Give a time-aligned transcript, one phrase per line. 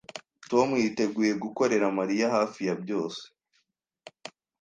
[0.49, 3.21] Tom yiteguye gukorera Mariya hafi ya byose